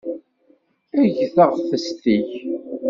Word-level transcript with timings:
Eg 1.01 1.15
taɣtest-ik. 1.35 2.29